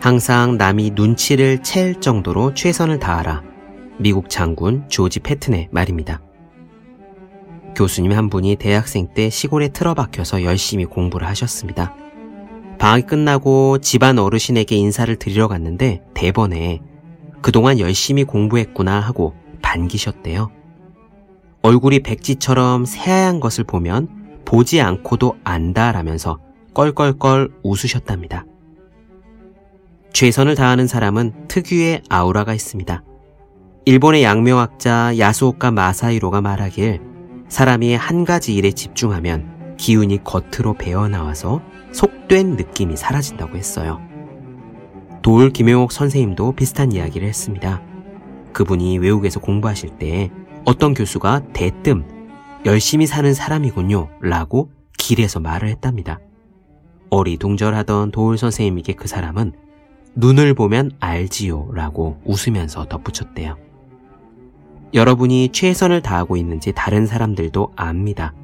항상 0.00 0.56
남이 0.56 0.92
눈치를 0.94 1.62
챌 1.62 1.92
정도로 2.00 2.54
최선을 2.54 2.98
다하라. 2.98 3.42
미국 3.98 4.30
장군 4.30 4.88
조지 4.88 5.20
패튼의 5.20 5.68
말입니다. 5.72 6.22
교수님 7.76 8.12
한 8.12 8.30
분이 8.30 8.56
대학생 8.56 9.08
때 9.12 9.28
시골에 9.28 9.68
틀어박혀서 9.68 10.42
열심히 10.42 10.86
공부를 10.86 11.28
하셨습니다. 11.28 11.94
방학이 12.78 13.02
끝나고 13.02 13.76
집안 13.82 14.18
어르신에게 14.18 14.74
인사를 14.74 15.14
드리러 15.16 15.48
갔는데 15.48 16.00
대번에 16.14 16.80
그동안 17.42 17.78
열심히 17.78 18.24
공부했구나 18.24 19.00
하고 19.00 19.34
반기셨대요. 19.60 20.50
얼굴이 21.60 22.00
백지처럼 22.00 22.86
새하얀 22.86 23.38
것을 23.38 23.64
보면 23.64 24.08
보지 24.46 24.80
않고도 24.80 25.36
안다라면서 25.44 26.38
껄껄껄 26.72 27.50
웃으셨답니다. 27.62 28.46
최선을 30.12 30.54
다하는 30.54 30.86
사람은 30.86 31.48
특유의 31.48 32.02
아우라가 32.08 32.54
있습니다. 32.54 33.02
일본의 33.86 34.22
양명학자 34.22 35.18
야수오카 35.18 35.70
마사이로가 35.70 36.40
말하길 36.40 37.00
사람이 37.48 37.94
한 37.94 38.24
가지 38.24 38.54
일에 38.54 38.72
집중하면 38.72 39.76
기운이 39.78 40.22
겉으로 40.24 40.74
배어나와서 40.74 41.62
속된 41.92 42.56
느낌이 42.56 42.96
사라진다고 42.96 43.56
했어요. 43.56 44.00
도울 45.22 45.50
김용옥 45.50 45.92
선생님도 45.92 46.52
비슷한 46.52 46.92
이야기를 46.92 47.26
했습니다. 47.26 47.82
그분이 48.52 48.98
외국에서 48.98 49.40
공부하실 49.40 49.98
때 49.98 50.30
어떤 50.64 50.92
교수가 50.94 51.52
대뜸 51.52 52.04
열심히 52.66 53.06
사는 53.06 53.32
사람이군요 53.32 54.08
라고 54.20 54.70
길에서 54.98 55.40
말을 55.40 55.68
했답니다. 55.68 56.20
어리둥절하던 57.10 58.10
도울 58.12 58.38
선생님에게 58.38 58.92
그 58.92 59.08
사람은 59.08 59.52
눈을 60.14 60.54
보면 60.54 60.90
알지요 61.00 61.70
라고 61.72 62.20
웃으면서 62.24 62.86
덧붙였대요. 62.86 63.56
여러분이 64.92 65.50
최선을 65.52 66.02
다하고 66.02 66.36
있는지 66.36 66.72
다른 66.74 67.06
사람들도 67.06 67.72
압니다. 67.76 68.34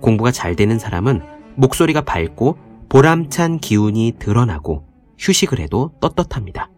공부가 0.00 0.32
잘 0.32 0.56
되는 0.56 0.78
사람은 0.78 1.22
목소리가 1.54 2.02
밝고 2.02 2.58
보람찬 2.88 3.58
기운이 3.58 4.14
드러나고 4.18 4.84
휴식을 5.18 5.60
해도 5.60 5.92
떳떳합니다. 6.00 6.70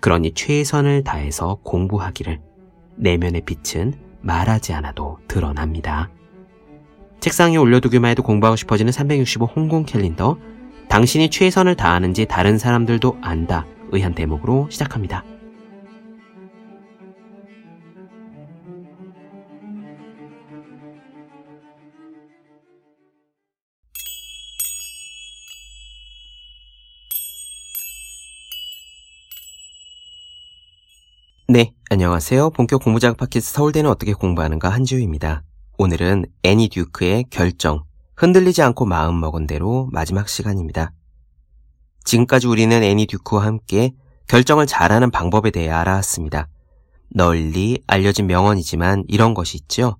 그러니 0.00 0.32
최선을 0.32 1.04
다해서 1.04 1.58
공부하기를 1.62 2.40
내면의 2.96 3.42
빛은 3.42 3.94
말하지 4.22 4.72
않아도 4.74 5.18
드러납니다. 5.28 6.10
책상에 7.20 7.56
올려두기만 7.56 8.10
해도 8.10 8.22
공부하고 8.22 8.56
싶어지는 8.56 8.92
365 8.92 9.44
홍콩 9.46 9.84
캘린더 9.84 10.38
당신이 10.90 11.30
최선을 11.30 11.76
다하는지 11.76 12.26
다른 12.26 12.58
사람들도 12.58 13.18
안다 13.22 13.64
의한 13.92 14.12
대목으로 14.12 14.68
시작합니다. 14.70 15.24
네, 31.46 31.72
안녕하세요. 31.88 32.50
본격 32.50 32.82
공부작업 32.82 33.16
팟캐스트 33.16 33.54
서울대는 33.54 33.88
어떻게 33.88 34.12
공부하는가 34.12 34.68
한지우입니다. 34.68 35.44
오늘은 35.78 36.26
애니 36.42 36.68
듀크의 36.68 37.26
결정, 37.30 37.84
흔들리지 38.20 38.60
않고 38.60 38.84
마음먹은 38.84 39.46
대로 39.46 39.88
마지막 39.92 40.28
시간입니다. 40.28 40.92
지금까지 42.04 42.48
우리는 42.48 42.82
애니 42.82 43.06
듀크와 43.06 43.46
함께 43.46 43.94
결정을 44.28 44.66
잘하는 44.66 45.10
방법에 45.10 45.50
대해 45.50 45.70
알아왔습니다. 45.70 46.46
널리 47.08 47.82
알려진 47.86 48.26
명언이지만 48.26 49.04
이런 49.08 49.32
것이 49.32 49.56
있죠. 49.56 49.96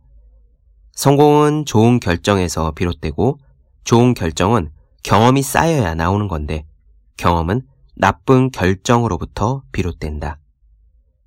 성공은 0.93 1.65
좋은 1.65 1.99
결정에서 1.99 2.73
비롯되고 2.73 3.39
좋은 3.85 4.13
결정은 4.13 4.71
경험이 5.03 5.41
쌓여야 5.43 5.95
나오는 5.95 6.29
건데 6.29 6.67
경험은 7.17 7.63
나쁜 7.97 8.51
결정으로부터 8.51 9.63
비롯된다. 9.73 10.39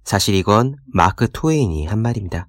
사실 0.03 0.35
이건 0.35 0.75
마크 0.85 1.27
트웨인이 1.27 1.87
한 1.87 1.97
말입니다. 1.97 2.47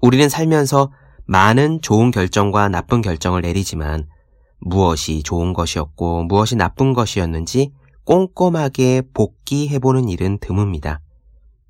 우리는 0.00 0.28
살면서 0.28 0.90
많은 1.26 1.80
좋은 1.82 2.10
결정과 2.10 2.68
나쁜 2.68 3.02
결정을 3.02 3.42
내리지만 3.42 4.06
무엇이 4.58 5.22
좋은 5.22 5.52
것이었고 5.52 6.24
무엇이 6.24 6.56
나쁜 6.56 6.92
것이었는지 6.92 7.72
꼼꼼하게 8.04 9.02
복기해보는 9.12 10.08
일은 10.08 10.38
드뭅니다. 10.38 11.00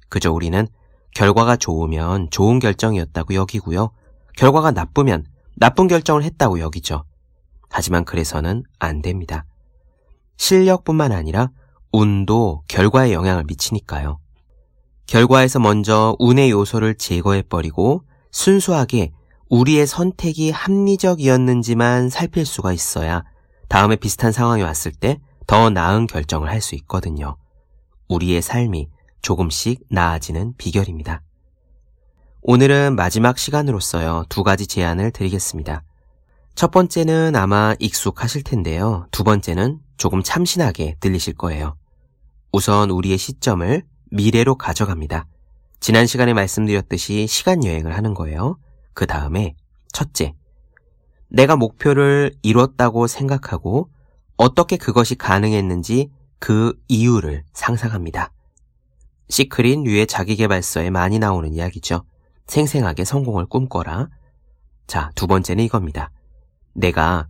그저 0.08 0.30
우리는 0.30 0.66
결과가 1.14 1.56
좋으면 1.56 2.28
좋은 2.30 2.58
결정이었다고 2.58 3.34
여기고요. 3.34 3.90
결과가 4.36 4.70
나쁘면 4.70 5.24
나쁜 5.56 5.88
결정을 5.88 6.22
했다고 6.22 6.60
여기죠. 6.60 7.04
하지만 7.70 8.04
그래서는 8.04 8.62
안 8.78 9.00
됩니다. 9.00 9.46
실력뿐만 10.36 11.12
아니라 11.12 11.50
운도 11.92 12.62
결과에 12.68 13.12
영향을 13.12 13.44
미치니까요. 13.44 14.18
결과에서 15.06 15.58
먼저 15.58 16.14
운의 16.18 16.50
요소를 16.50 16.96
제거해버리고 16.96 18.02
순수하게 18.30 19.12
우리의 19.48 19.86
선택이 19.86 20.50
합리적이었는지만 20.50 22.10
살필 22.10 22.44
수가 22.46 22.72
있어야 22.72 23.24
다음에 23.68 23.96
비슷한 23.96 24.32
상황이 24.32 24.62
왔을 24.62 24.92
때 24.92 25.20
더 25.46 25.70
나은 25.70 26.06
결정을 26.08 26.48
할 26.48 26.60
수 26.60 26.74
있거든요. 26.76 27.36
우리의 28.08 28.42
삶이 28.42 28.88
조금씩 29.22 29.84
나아지는 29.88 30.54
비결입니다. 30.58 31.22
오늘은 32.42 32.96
마지막 32.96 33.38
시간으로서요, 33.38 34.24
두 34.28 34.42
가지 34.42 34.66
제안을 34.66 35.10
드리겠습니다. 35.12 35.82
첫 36.54 36.70
번째는 36.70 37.36
아마 37.36 37.74
익숙하실 37.78 38.42
텐데요. 38.44 39.06
두 39.10 39.24
번째는 39.24 39.80
조금 39.96 40.22
참신하게 40.22 40.96
들리실 41.00 41.34
거예요. 41.34 41.76
우선 42.52 42.90
우리의 42.90 43.18
시점을 43.18 43.82
미래로 44.10 44.56
가져갑니다. 44.56 45.26
지난 45.80 46.06
시간에 46.06 46.34
말씀드렸듯이 46.34 47.26
시간 47.26 47.64
여행을 47.64 47.96
하는 47.96 48.14
거예요. 48.14 48.58
그 48.96 49.06
다음에 49.06 49.54
첫째, 49.92 50.34
내가 51.28 51.54
목표를 51.54 52.32
이뤘다고 52.40 53.06
생각하고 53.06 53.90
어떻게 54.38 54.78
그것이 54.78 55.16
가능했는지 55.16 56.10
그 56.38 56.72
이유를 56.88 57.44
상상합니다. 57.52 58.32
시크린 59.28 59.84
류의 59.84 60.06
자기개발서에 60.06 60.88
많이 60.88 61.18
나오는 61.18 61.52
이야기죠. 61.52 62.04
생생하게 62.46 63.04
성공을 63.04 63.44
꿈꿔라. 63.46 64.08
자, 64.86 65.10
두 65.14 65.26
번째는 65.26 65.62
이겁니다. 65.62 66.10
내가 66.72 67.28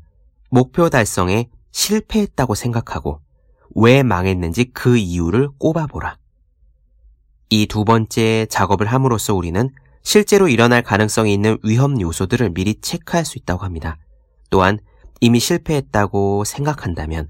목표 0.51 0.89
달성에 0.89 1.51
실패했다고 1.73 2.55
생각하고 2.55 3.21
왜 3.75 4.05
망했는지 4.05 4.67
그 4.73 4.97
이유를 4.97 5.49
꼽아보라. 5.59 6.17
이 7.51 7.67
두 7.67 7.85
번째 7.85 8.47
작업을 8.49 8.87
함으로써 8.87 9.35
우리는 9.35 9.69
실제로 10.07 10.47
일어날 10.47 10.85
가능성이 10.85 11.35
있는 11.35 11.59
위험 11.65 12.01
요소들을 12.01 12.51
미리 12.51 12.81
체크할 12.81 13.25
수 13.25 13.39
있다고 13.39 13.65
합니다. 13.65 13.99
또한 14.51 14.79
이미 15.21 15.41
실패했다고 15.41 16.45
생각한다면 16.45 17.29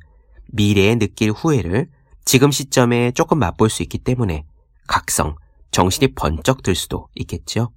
미래에 0.49 0.97
느낄 0.97 1.31
후회를 1.31 1.89
지금 2.27 2.51
시점에 2.51 3.13
조금 3.13 3.39
맛볼 3.39 3.71
수 3.71 3.83
있기 3.83 3.97
때문에 3.97 4.45
각성, 4.87 5.37
정신이 5.71 6.09
번쩍 6.15 6.63
들 6.63 6.75
수도 6.75 7.09
있겠죠. 7.15 7.71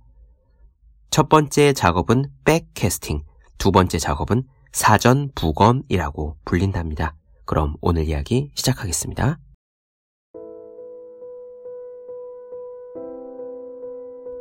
첫 1.12 1.30
번째 1.30 1.72
작업은 1.72 2.26
백캐스팅, 2.44 3.24
두 3.58 3.72
번째 3.72 4.00
작업은 4.00 4.44
사전 4.74 5.32
부검이라고 5.34 6.36
불린답니다. 6.44 7.16
그럼 7.46 7.78
오늘 7.80 8.04
이야기 8.04 8.52
시작하겠습니다. 8.54 9.40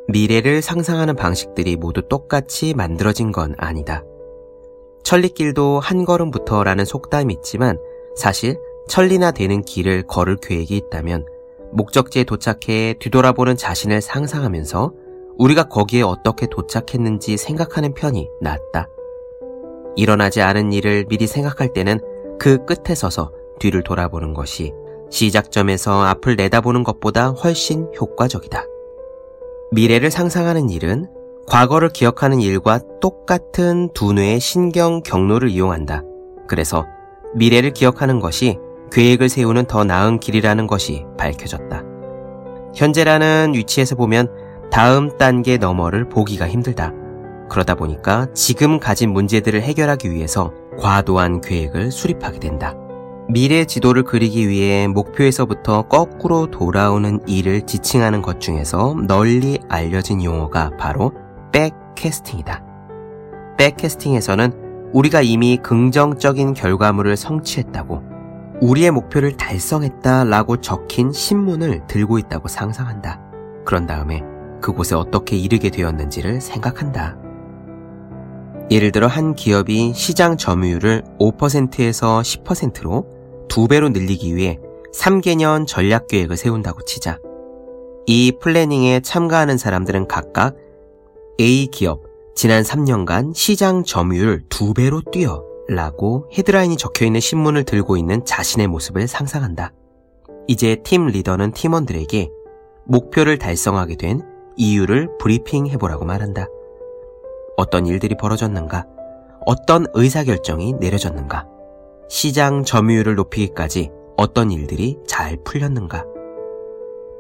미래를 0.09 0.63
상상하는 0.63 1.17
방식들이 1.17 1.77
모두 1.77 2.01
똑같이 2.09 2.73
만들어진 2.75 3.31
건 3.31 3.55
아니다. 3.59 4.05
천리길도 5.03 5.81
한 5.81 6.07
걸음부터라는 6.07 6.87
속담이 6.87 7.35
있지만 7.35 7.79
사실 8.17 8.59
천리나 8.89 9.33
되는 9.33 9.63
길을 9.63 10.05
걸을 10.07 10.37
계획이 10.37 10.77
있다면 10.77 11.27
목적지에 11.73 12.25
도착해 12.25 12.95
뒤돌아보는 12.99 13.57
자신을 13.57 14.01
상상하면서 14.01 14.93
우리가 15.37 15.65
거기에 15.65 16.03
어떻게 16.03 16.47
도착했는지 16.47 17.37
생각하는 17.37 17.93
편이 17.93 18.29
낫다. 18.41 18.89
일어나지 19.95 20.41
않은 20.41 20.73
일을 20.73 21.05
미리 21.09 21.27
생각할 21.27 21.75
때는 21.75 22.01
그 22.39 22.65
끝에 22.65 22.95
서서 22.95 23.33
뒤를 23.61 23.83
돌아보는 23.83 24.33
것이 24.33 24.73
시작점에서 25.11 26.03
앞을 26.03 26.37
내다보는 26.37 26.83
것보다 26.83 27.29
훨씬 27.31 27.89
효과적이다. 28.01 28.65
미래를 29.71 30.11
상상하는 30.11 30.71
일은 30.71 31.07
과거를 31.47 31.91
기억하는 31.91 32.41
일과 32.41 32.81
똑같은 33.01 33.91
두 33.95 34.13
뇌의 34.13 34.41
신경 34.41 35.03
경로를 35.03 35.51
이용한다. 35.51 36.03
그래서 36.47 36.87
미래를 37.35 37.73
기억하는 37.73 38.21
것이 38.21 38.59
계획을 38.91 39.29
세우는 39.29 39.67
더 39.67 39.85
나은 39.85 40.21
길이라는 40.21 40.67
것이 40.67 41.05
밝혀졌다. 41.19 41.83
현재라는 42.75 43.53
위치에서 43.55 43.97
보면 43.97 44.31
다음 44.71 45.17
단계 45.19 45.59
너머를 45.59 46.09
보기가 46.09 46.49
힘들다. 46.49 46.93
그러다 47.51 47.75
보니까 47.75 48.29
지금 48.35 48.79
가진 48.79 49.11
문제들을 49.11 49.61
해결하기 49.63 50.11
위해서 50.11 50.53
과도한 50.79 51.41
계획을 51.41 51.91
수립하게 51.91 52.39
된다. 52.39 52.75
미래 53.31 53.67
지도를 53.67 54.05
그리기 54.05 54.49
위해 54.49 54.87
목표에서부터 54.87 55.83
거꾸로 55.83 56.51
돌아오는 56.51 57.21
일을 57.27 57.67
지칭하는 57.67 58.23
것 58.23 58.41
중에서 58.41 58.97
널리 59.07 59.59
알려진 59.69 60.25
용어가 60.25 60.71
바로 60.79 61.13
백캐스팅이다. 61.53 62.65
백캐스팅에서는 63.59 64.91
우리가 64.95 65.21
이미 65.21 65.59
긍정적인 65.59 66.55
결과물을 66.55 67.19
성취했다고 67.19 68.03
우리의 68.63 68.93
목표를 68.93 69.37
달성했다 69.37 70.25
라고 70.25 70.57
적힌 70.57 71.13
신문을 71.13 71.87
들고 71.87 72.19
있다고 72.19 72.49
상상한다. 72.49 73.21
그런 73.67 73.87
다음에 73.87 74.23
그곳에 74.63 74.95
어떻게 74.95 75.37
이르게 75.37 75.69
되었는지를 75.69 76.41
생각한다. 76.41 77.19
예를 78.71 78.91
들어 78.91 79.07
한 79.07 79.35
기업이 79.35 79.93
시장 79.93 80.39
점유율을 80.39 81.05
5%에서 81.21 82.21
10%로 82.21 83.18
두 83.49 83.69
배로 83.69 83.89
늘리기 83.89 84.35
위해 84.37 84.59
3개년 84.95 85.67
전략 85.67 86.07
계획을 86.07 86.37
세운다고 86.37 86.83
치자. 86.83 87.19
이 88.07 88.33
planning에 88.41 89.01
참가하는 89.01 89.59
사람들은 89.59 90.09
각각 90.09 90.57
A 91.41 91.67
기업 91.67 92.03
지난 92.35 92.63
3년간 92.63 93.35
시장 93.35 93.85
점유율 93.85 94.45
두 94.49 94.73
배로 94.73 95.03
뛰어 95.13 95.45
라고 95.69 96.29
헤드라인이 96.33 96.77
적혀 96.77 97.05
있는 97.05 97.21
신문을 97.21 97.65
들고 97.65 97.97
있는 97.97 98.25
자신의 98.25 98.69
모습을 98.69 99.07
상상한다. 99.07 99.73
이제 100.47 100.77
팀 100.83 101.07
리더는 101.07 101.53
팀원들에게 101.53 102.31
목표를 102.87 103.39
달성하게 103.39 103.97
된 103.97 104.23
이유를 104.57 105.19
브리핑 105.19 105.67
해보라고 105.67 106.07
말한다. 106.07 106.47
어떤 107.59 107.87
일들이 107.87 108.17
벌어졌는가? 108.17 108.87
어떤 109.45 109.87
의사결정이 109.93 110.75
내려졌는가? 110.81 111.47
시장 112.09 112.65
점유율을 112.65 113.15
높이기까지 113.17 113.91
어떤 114.17 114.51
일들이 114.51 114.99
잘 115.07 115.37
풀렸는가? 115.45 116.05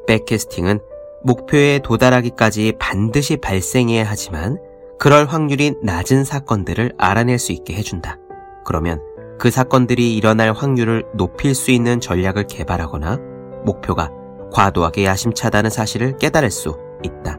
백캐스팅은 0.06 0.80
목표에 1.22 1.80
도달하기까지 1.80 2.74
반드시 2.78 3.36
발생해야 3.36 4.04
하지만 4.06 4.58
그럴 4.98 5.26
확률이 5.26 5.74
낮은 5.82 6.24
사건들을 6.24 6.94
알아낼 6.96 7.38
수 7.38 7.52
있게 7.52 7.74
해준다. 7.74 8.18
그러면 8.64 9.02
그 9.38 9.50
사건들이 9.50 10.16
일어날 10.16 10.52
확률을 10.52 11.04
높일 11.14 11.54
수 11.54 11.70
있는 11.70 12.00
전략을 12.00 12.46
개발하거나 12.46 13.18
목표가 13.64 14.10
과도하게 14.52 15.04
야심차다는 15.04 15.70
사실을 15.70 16.16
깨달을 16.16 16.50
수 16.50 16.78
있다. 17.04 17.38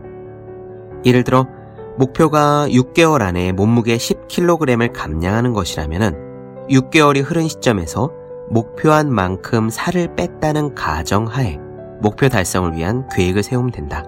예를 1.04 1.24
들어 1.24 1.48
목표가 1.98 2.68
6개월 2.70 3.22
안에 3.22 3.52
몸무게 3.52 3.98
10kg을 3.98 4.94
감량하는 4.94 5.54
것이라면 5.54 6.29
6개월이 6.70 7.24
흐른 7.26 7.48
시점에서 7.48 8.12
목표한 8.50 9.12
만큼 9.12 9.70
살을 9.70 10.16
뺐다는 10.16 10.76
가정하에 10.76 11.58
목표 12.00 12.30
달성을 12.30 12.76
위한 12.76 13.08
계획을 13.10 13.44
세우면 13.44 13.72
된다. 13.72 14.04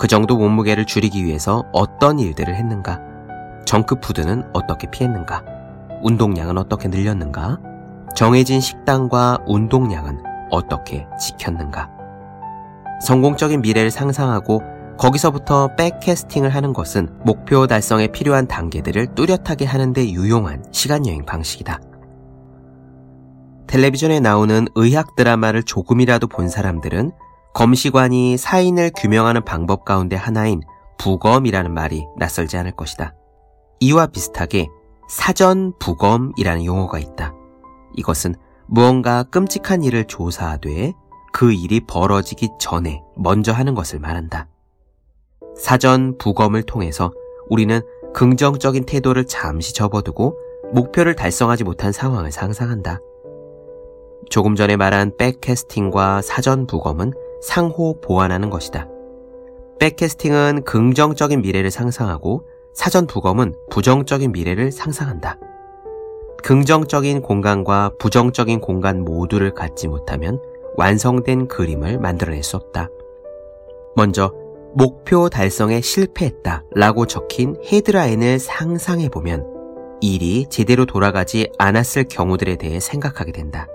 그 0.00 0.06
정도 0.06 0.36
몸무게를 0.36 0.86
줄이기 0.86 1.24
위해서 1.24 1.64
어떤 1.72 2.18
일들을 2.18 2.54
했는가? 2.54 3.00
정크푸드는 3.66 4.44
어떻게 4.54 4.90
피했는가? 4.90 5.44
운동량은 6.02 6.56
어떻게 6.56 6.88
늘렸는가? 6.88 7.58
정해진 8.14 8.60
식단과 8.60 9.38
운동량은 9.46 10.22
어떻게 10.50 11.06
지켰는가? 11.20 11.90
성공적인 13.02 13.60
미래를 13.60 13.90
상상하고 13.90 14.62
거기서부터 14.98 15.76
백캐스팅을 15.76 16.50
하는 16.50 16.72
것은 16.72 17.08
목표 17.24 17.66
달성에 17.66 18.08
필요한 18.08 18.48
단계들을 18.48 19.14
뚜렷하게 19.14 19.64
하는데 19.64 20.10
유용한 20.10 20.64
시간여행 20.72 21.24
방식이다. 21.24 21.80
텔레비전에 23.68 24.18
나오는 24.20 24.66
의학 24.74 25.14
드라마를 25.14 25.62
조금이라도 25.62 26.26
본 26.26 26.48
사람들은 26.48 27.12
검시관이 27.54 28.36
사인을 28.36 28.90
규명하는 28.96 29.44
방법 29.44 29.84
가운데 29.84 30.16
하나인 30.16 30.62
부검이라는 30.98 31.72
말이 31.72 32.04
낯설지 32.16 32.56
않을 32.56 32.72
것이다. 32.72 33.14
이와 33.80 34.06
비슷하게 34.06 34.68
사전 35.08 35.72
부검이라는 35.78 36.64
용어가 36.64 36.98
있다. 36.98 37.34
이것은 37.96 38.34
무언가 38.66 39.22
끔찍한 39.22 39.82
일을 39.82 40.04
조사하되 40.06 40.92
그 41.32 41.52
일이 41.52 41.80
벌어지기 41.80 42.48
전에 42.58 43.00
먼저 43.16 43.52
하는 43.52 43.74
것을 43.74 44.00
말한다. 44.00 44.48
사전 45.58 46.16
부검을 46.18 46.62
통해서 46.62 47.12
우리는 47.50 47.80
긍정적인 48.14 48.84
태도를 48.84 49.26
잠시 49.26 49.74
접어두고 49.74 50.38
목표를 50.72 51.14
달성하지 51.14 51.64
못한 51.64 51.92
상황을 51.92 52.30
상상한다. 52.32 53.00
조금 54.30 54.54
전에 54.54 54.76
말한 54.76 55.16
백캐스팅과 55.16 56.22
사전 56.22 56.66
부검은 56.66 57.12
상호 57.42 58.00
보완하는 58.00 58.50
것이다. 58.50 58.88
백캐스팅은 59.78 60.64
긍정적인 60.64 61.42
미래를 61.42 61.70
상상하고 61.70 62.46
사전 62.74 63.06
부검은 63.06 63.54
부정적인 63.70 64.32
미래를 64.32 64.70
상상한다. 64.70 65.38
긍정적인 66.42 67.22
공간과 67.22 67.90
부정적인 67.98 68.60
공간 68.60 69.04
모두를 69.04 69.54
갖지 69.54 69.88
못하면 69.88 70.40
완성된 70.76 71.48
그림을 71.48 71.98
만들어낼 71.98 72.42
수 72.42 72.56
없다. 72.56 72.88
먼저 73.96 74.32
목표 74.74 75.28
달성에 75.28 75.80
실패했다 75.80 76.64
라고 76.74 77.06
적힌 77.06 77.56
헤드라인을 77.64 78.38
상상해 78.38 79.08
보면 79.08 79.46
일이 80.00 80.46
제대로 80.50 80.84
돌아가지 80.84 81.50
않았을 81.58 82.04
경우들에 82.04 82.56
대해 82.56 82.78
생각하게 82.78 83.32
된다. 83.32 83.66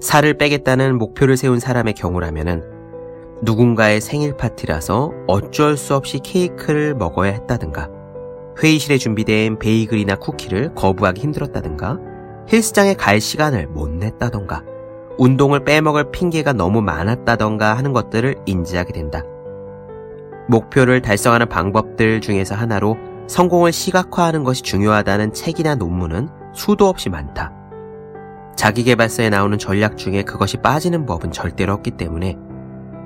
살을 0.00 0.34
빼겠다는 0.34 0.98
목표를 0.98 1.36
세운 1.36 1.60
사람의 1.60 1.94
경우라면 1.94 3.40
누군가의 3.42 4.00
생일 4.00 4.36
파티라서 4.36 5.12
어쩔 5.28 5.76
수 5.76 5.94
없이 5.94 6.18
케이크를 6.18 6.94
먹어야 6.94 7.32
했다든가 7.32 7.88
회의실에 8.62 8.98
준비된 8.98 9.58
베이글이나 9.58 10.16
쿠키를 10.16 10.74
거부하기 10.74 11.20
힘들었다든가 11.20 11.98
헬스장에 12.52 12.94
갈 12.94 13.20
시간을 13.20 13.68
못 13.68 13.88
냈다던가 13.88 14.64
운동을 15.18 15.64
빼먹을 15.64 16.10
핑계가 16.10 16.52
너무 16.52 16.82
많았다던가 16.82 17.74
하는 17.74 17.92
것들을 17.92 18.36
인지하게 18.46 18.92
된다. 18.92 19.24
목표를 20.48 21.02
달성하는 21.02 21.48
방법들 21.48 22.20
중에서 22.20 22.54
하나로 22.54 22.96
성공을 23.28 23.72
시각화하는 23.72 24.44
것이 24.44 24.62
중요하다는 24.62 25.32
책이나 25.32 25.74
논문은 25.74 26.28
수도 26.54 26.88
없이 26.88 27.08
많다. 27.08 27.52
자기개발서에 28.56 29.30
나오는 29.30 29.56
전략 29.58 29.96
중에 29.96 30.22
그것이 30.22 30.58
빠지는 30.58 31.06
법은 31.06 31.32
절대로 31.32 31.72
없기 31.72 31.92
때문에 31.92 32.36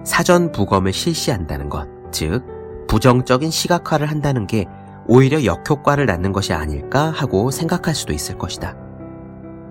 사전 0.05 0.52
부검을 0.52 0.93
실시한다는 0.93 1.69
것, 1.69 1.88
즉, 2.11 2.45
부정적인 2.88 3.50
시각화를 3.50 4.07
한다는 4.09 4.47
게 4.47 4.66
오히려 5.09 5.45
역효과를 5.45 6.07
낳는 6.07 6.33
것이 6.33 6.52
아닐까 6.52 7.11
하고 7.11 7.50
생각할 7.50 7.95
수도 7.95 8.12
있을 8.12 8.38
것이다. 8.38 8.76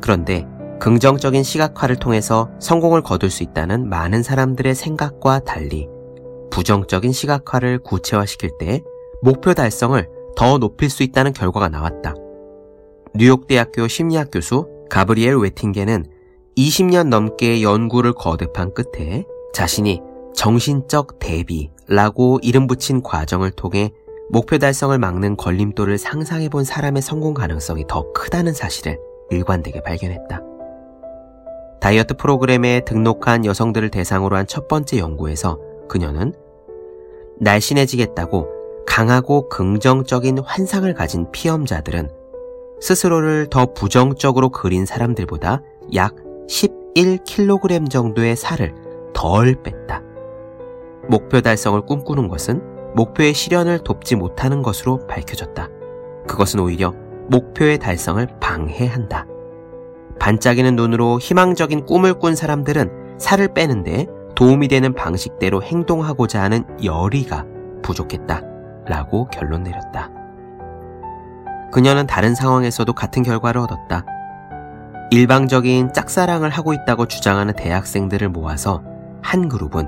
그런데 0.02 0.48
긍정적인 0.80 1.44
시각화를 1.44 1.96
통해서 1.96 2.50
성공을 2.60 3.02
거둘 3.02 3.30
수 3.30 3.44
있다는 3.44 3.90
많은 3.90 4.24
사람들의 4.24 4.76
생각과 4.76 5.40
달리 5.40 5.88
부정적인 6.56 7.12
시각화를 7.12 7.80
구체화시킬 7.80 8.52
때 8.58 8.82
목표 9.22 9.54
달성을 9.54 10.08
더 10.38 10.58
높일 10.58 10.90
수 10.90 11.04
있다는 11.04 11.34
결과가 11.34 11.68
나왔다. 11.68 12.16
뉴욕대학교 13.14 13.90
심리학 13.90 14.30
교수 14.32 14.66
가브리엘 14.90 15.36
웨팅게는 15.36 16.06
20년 16.58 17.10
넘게 17.10 17.62
연구를 17.62 18.14
거듭한 18.14 18.74
끝에 18.74 19.26
자신이 19.54 20.02
정신적 20.34 21.20
대비라고 21.20 22.40
이름 22.42 22.68
붙인 22.68 23.04
과정을 23.04 23.52
통해 23.52 23.92
목표 24.30 24.58
달성을 24.58 24.98
막는 24.98 25.36
걸림돌을 25.36 25.98
상상해 25.98 26.48
본 26.48 26.64
사람의 26.64 27.02
성공 27.02 27.34
가능성이 27.34 27.84
더 27.86 28.14
크다는 28.14 28.54
사실을 28.54 28.98
일관되게 29.30 29.82
발견했다. 29.82 30.42
다이어트 31.82 32.16
프로그램에 32.16 32.86
등록한 32.86 33.44
여성들을 33.44 33.90
대상으로 33.90 34.38
한 34.38 34.48
첫 34.48 34.70
번째 34.70 35.00
연구에서 35.00 35.60
그녀는 35.90 36.34
날씬해지겠다고 37.40 38.48
강하고 38.86 39.50
긍정적인 39.50 40.40
환상을 40.40 40.94
가진 40.94 41.32
피험자들은 41.32 42.10
스스로를 42.80 43.48
더 43.50 43.74
부정적으로 43.74 44.50
그린 44.50 44.86
사람들보다 44.86 45.62
약 45.96 46.16
11kg 46.48 47.90
정도의 47.90 48.36
살을 48.36 48.74
덜 49.14 49.56
뺐다. 49.64 50.02
목표 51.08 51.42
달성을 51.42 51.80
꿈꾸는 51.82 52.28
것은 52.28 52.62
목표의 52.96 53.34
실현을 53.34 53.80
돕지 53.80 54.16
못하는 54.16 54.62
것으로 54.62 55.06
밝혀졌다. 55.08 55.70
그것은 56.28 56.60
오히려 56.60 56.94
목표의 57.28 57.80
달성을 57.80 58.26
방해한다. 58.40 59.26
반짝이는 60.20 60.76
눈으로 60.76 61.20
희망적인 61.20 61.86
꿈을 61.86 62.14
꾼 62.16 62.36
사람들은 62.36 63.18
살을 63.20 63.54
빼는데 63.54 64.08
도움이 64.36 64.68
되는 64.68 64.94
방식대로 64.94 65.64
행동하고자 65.64 66.42
하는 66.42 66.66
열의가 66.84 67.46
부족했다. 67.82 68.42
라고 68.88 69.28
결론 69.30 69.64
내렸다. 69.64 70.12
그녀는 71.72 72.06
다른 72.06 72.36
상황에서도 72.36 72.92
같은 72.94 73.24
결과를 73.24 73.60
얻었다. 73.62 74.06
일방적인 75.12 75.94
짝사랑을 75.94 76.50
하고 76.50 76.74
있다고 76.74 77.08
주장하는 77.08 77.54
대학생들을 77.56 78.30
모아서 78.30 78.84
한 79.22 79.50
그룹은 79.50 79.88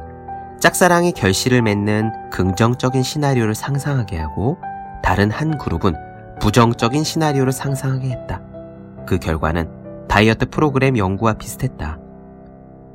짝사랑의 0.59 1.11
결실을 1.11 1.61
맺는 1.61 2.29
긍정적인 2.31 3.03
시나리오를 3.03 3.53
상상하게 3.53 4.17
하고 4.17 4.57
다른 5.03 5.29
한 5.29 5.57
그룹은 5.57 5.95
부정적인 6.39 7.03
시나리오를 7.03 7.51
상상하게 7.51 8.09
했다. 8.09 8.41
그 9.05 9.19
결과는 9.19 10.07
다이어트 10.07 10.49
프로그램 10.49 10.97
연구와 10.97 11.33
비슷했다. 11.33 11.99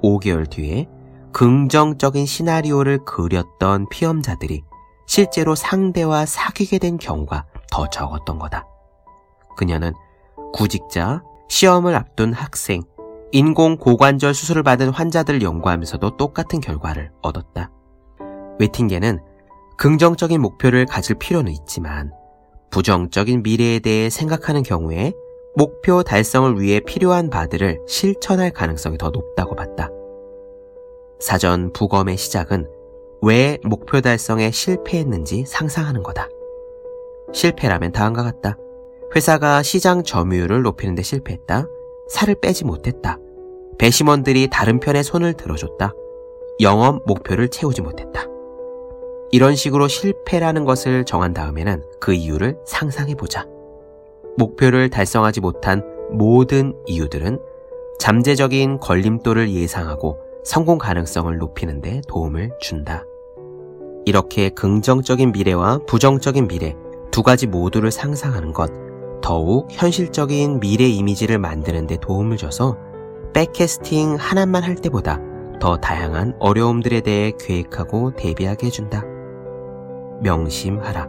5개월 0.03 0.51
뒤에 0.51 0.89
긍정적인 1.33 2.27
시나리오를 2.27 3.05
그렸던 3.05 3.89
피험자들이 3.89 4.63
실제로 5.07 5.55
상대와 5.55 6.27
사귀게 6.27 6.79
된 6.79 6.99
경우가 6.99 7.47
더 7.71 7.89
적었던 7.89 8.39
거다. 8.39 8.67
그녀는 9.57 9.93
구직자, 10.53 11.23
시험을 11.49 11.95
앞둔 11.95 12.33
학생, 12.33 12.83
인공 13.33 13.79
고관절 13.79 14.35
수술을 14.35 14.63
받은 14.63 14.91
환자들을 14.91 15.43
연구하면서도 15.43 16.17
똑같은 16.17 16.61
결과를 16.61 17.11
얻었다. 17.23 17.71
웨팅게는 18.59 19.21
긍정적인 19.79 20.41
목표를 20.41 20.87
가질 20.87 21.17
필요는 21.19 21.51
있지만 21.53 22.13
부정적인 22.71 23.43
미래에 23.43 23.81
대해 23.81 24.11
생각하는 24.11 24.63
경우에 24.63 25.13
목표 25.57 26.03
달성을 26.03 26.61
위해 26.61 26.81
필요한 26.81 27.29
바들을 27.29 27.81
실천할 27.87 28.51
가능성이 28.51 28.97
더 28.97 29.11
높다고 29.11 29.57
봤다. 29.57 29.89
사전 31.23 31.73
부검의 31.73 32.17
시작은 32.17 32.69
왜 33.23 33.57
목표 33.63 34.01
달성에 34.01 34.51
실패했는지 34.51 35.45
상상하는 35.47 36.03
거다. 36.03 36.29
실패라면 37.33 37.93
다음과 37.93 38.25
같다. 38.25 38.59
회사가 39.15 39.63
시장 39.63 40.03
점유율을 40.03 40.63
높이는 40.63 40.97
데 40.97 41.03
실패했다. 41.03 41.69
살을 42.09 42.41
빼지 42.43 42.65
못했다. 42.65 43.19
배심원들이 43.79 44.49
다른 44.51 44.81
편에 44.81 45.05
손을 45.05 45.35
들어줬다. 45.35 45.95
영업 46.61 47.05
목표를 47.07 47.49
채우지 47.49 47.83
못했다. 47.83 48.27
이런 49.31 49.55
식으로 49.55 49.87
실패라는 49.87 50.65
것을 50.65 51.05
정한 51.05 51.33
다음에는 51.33 51.85
그 52.01 52.13
이유를 52.15 52.59
상상해보자. 52.67 53.47
목표를 54.39 54.91
달성하지 54.91 55.41
못한 55.41 55.85
모든 56.11 56.75
이유들은 56.87 57.39
잠재적인 58.01 58.81
걸림돌을 58.81 59.53
예상하고 59.53 60.19
성공 60.45 60.79
가능성을 60.79 61.37
높이는데 61.39 62.01
도움을 62.09 62.53
준다. 62.61 63.05
이렇게 64.05 64.49
긍정적인 64.51 65.33
미래와 65.33 65.81
부정적인 65.87 66.49
미래 66.49 66.75
두 67.11 67.23
가지 67.23 67.47
모두를 67.47 67.91
상상하는 67.91 68.53
것 68.53 68.71
더욱 69.23 69.69
현실적인 69.71 70.59
미래 70.59 70.87
이미지를 70.87 71.39
만드는데 71.39 71.99
도움을 71.99 72.37
줘서 72.37 72.77
백캐스팅 73.33 74.17
하나만 74.19 74.65
할 74.65 74.75
때보다 74.75 75.21
더 75.61 75.77
다양한 75.77 76.35
어려움들에 76.41 77.03
대해 77.03 77.33
계획하고 77.39 78.17
대비하게 78.17 78.67
해준다. 78.67 79.05
명심하라. 80.23 81.09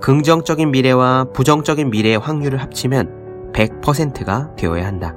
긍정적인 0.00 0.70
미래와 0.72 1.26
부정적인 1.32 1.90
미래의 1.90 2.18
확률을 2.18 2.60
합치면 2.60 3.52
100%가 3.52 4.54
되어야 4.56 4.86
한다. 4.86 5.14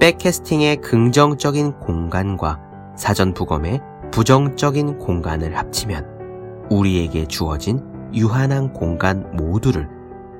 백캐스팅의 0.00 0.76
긍정적인 0.76 1.80
공간과 1.80 2.60
사전 2.96 3.34
부검의 3.34 3.80
부정적인 4.12 4.98
공간을 4.98 5.56
합치면 5.56 6.68
우리에게 6.70 7.26
주어진 7.26 7.80
유한한 8.14 8.72
공간 8.72 9.28
모두를 9.36 9.88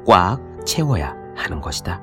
꽉 0.06 0.38
채워야 0.64 1.16
하는 1.34 1.60
것이다. 1.60 2.00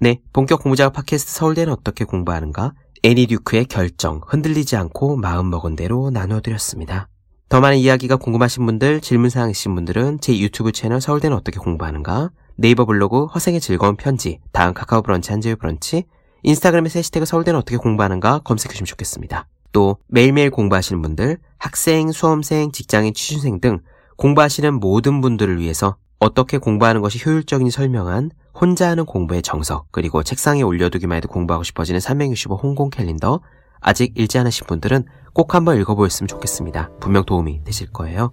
네, 0.00 0.20
본격 0.32 0.62
공부작업 0.62 0.92
팟캐스트 0.92 1.32
서울대는 1.32 1.72
어떻게 1.72 2.04
공부하는가? 2.04 2.74
애니 3.04 3.26
듀크의 3.26 3.66
결정, 3.66 4.22
흔들리지 4.26 4.76
않고 4.76 5.16
마음먹은 5.16 5.76
대로 5.76 6.08
나눠드렸습니다. 6.08 7.06
더 7.50 7.60
많은 7.60 7.76
이야기가 7.76 8.16
궁금하신 8.16 8.64
분들, 8.64 9.02
질문사항 9.02 9.50
있으신 9.50 9.74
분들은 9.74 10.20
제 10.20 10.38
유튜브 10.38 10.72
채널 10.72 11.02
서울대는 11.02 11.36
어떻게 11.36 11.58
공부하는가? 11.58 12.30
네이버 12.56 12.86
블로그 12.86 13.26
허생의 13.26 13.60
즐거운 13.60 13.96
편지, 13.96 14.40
다음 14.52 14.72
카카오 14.72 15.02
브런치 15.02 15.30
한재유 15.30 15.56
브런치, 15.56 16.04
인스타그램에서 16.44 16.98
해시태그 16.98 17.26
서울대는 17.26 17.60
어떻게 17.60 17.76
공부하는가 17.76 18.38
검색해주시면 18.38 18.86
좋겠습니다. 18.86 19.48
또 19.72 19.98
매일매일 20.08 20.50
공부하시는 20.50 21.02
분들, 21.02 21.36
학생, 21.58 22.10
수험생, 22.10 22.72
직장인, 22.72 23.12
취준생 23.12 23.60
등 23.60 23.80
공부하시는 24.16 24.80
모든 24.80 25.20
분들을 25.20 25.58
위해서 25.58 25.96
어떻게 26.18 26.56
공부하는 26.56 27.02
것이 27.02 27.22
효율적인지 27.22 27.70
설명한 27.70 28.30
혼자 28.54 28.88
하는 28.88 29.04
공부의 29.04 29.42
정석, 29.42 29.88
그리고 29.90 30.22
책상에 30.22 30.62
올려두기만 30.62 31.16
해도 31.16 31.28
공부하고 31.28 31.64
싶어지는 31.64 32.00
365 32.00 32.56
홍콩 32.56 32.90
캘린더, 32.90 33.40
아직 33.80 34.18
읽지 34.18 34.38
않으신 34.38 34.66
분들은 34.66 35.04
꼭 35.32 35.54
한번 35.54 35.78
읽어보셨으면 35.80 36.28
좋겠습니다. 36.28 36.90
분명 37.00 37.24
도움이 37.24 37.64
되실 37.64 37.90
거예요. 37.92 38.32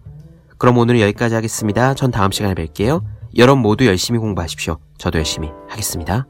그럼 0.57 0.77
오늘은 0.77 0.99
여기까지 1.01 1.35
하겠습니다. 1.35 1.95
전 1.95 2.11
다음 2.11 2.31
시간에 2.31 2.53
뵐게요. 2.53 3.03
여러분 3.37 3.61
모두 3.61 3.85
열심히 3.85 4.19
공부하십시오. 4.19 4.77
저도 4.97 5.17
열심히 5.17 5.49
하겠습니다. 5.67 6.27